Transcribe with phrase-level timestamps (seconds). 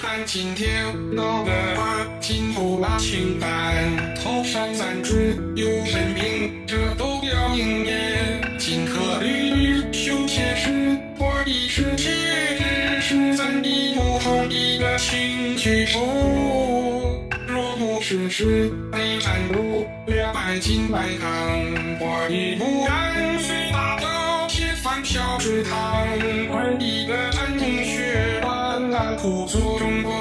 [0.00, 5.14] 看今天闹的话，今后拉清单，头上三柱
[5.54, 8.40] 有神明，这都要应验。
[8.58, 12.10] 金科玉律修前世，我的世界
[12.58, 15.98] 只是咱的不同意的情绪数。
[17.46, 21.28] 若不是是北山路两百斤白糖，
[22.00, 26.06] 我的不安虽大到铁饭小池塘，
[26.48, 27.41] 我的个，
[29.16, 30.12] 苦做中国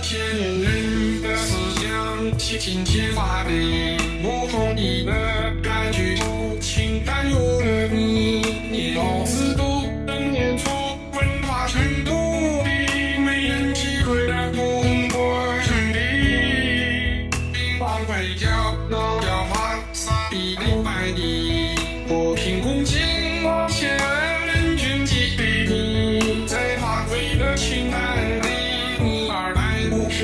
[0.00, 0.18] 天
[0.62, 5.12] 人的思想，七情千发的，不同你的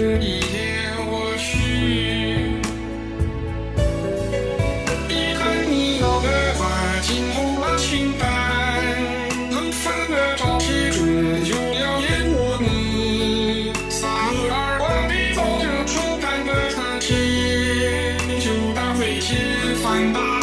[0.01, 1.59] 百五十一天我去。
[5.11, 6.65] 遗憾你要的话，
[7.03, 8.25] 今后拉清单，
[9.51, 17.15] 能分的招贴准就要淹没你，撒个耳光的走着出干的特切，
[18.41, 20.40] 就当为天翻大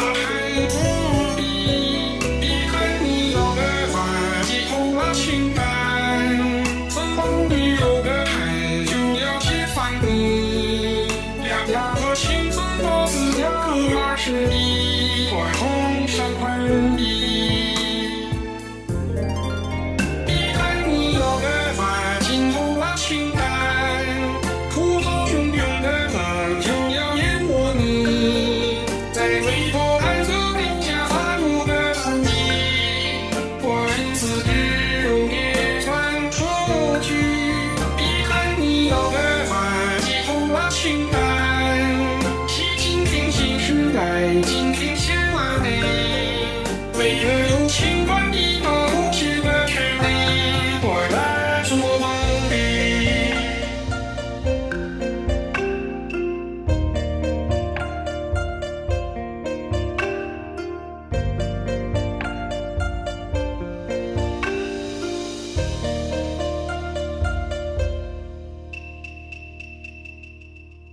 [13.78, 16.58] 四条河二十一，我红上快
[17.00, 17.27] 意。
[44.20, 44.57] 的